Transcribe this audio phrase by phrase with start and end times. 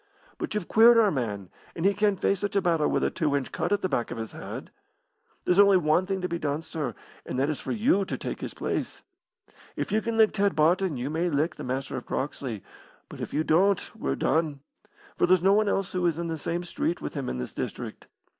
[0.39, 3.35] But you've queered our man, and he can't face such a battle with a two
[3.35, 4.71] inch cut at the back of his head.
[5.45, 8.41] There's only one thing to be done, sir, and that is for you to take
[8.41, 9.03] his place.
[9.75, 12.63] If you can lick Ted Barton you may lick the Master of Croxley,
[13.09, 14.61] but if you don't we're done,
[15.17, 17.53] for there's no one else who is in the same street with him in this
[17.53, 18.07] district.